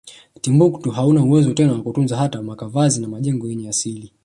[0.41, 4.13] Timbuktu hauna uwezo tena wakutunza hata makavazi na majengo yake ya asili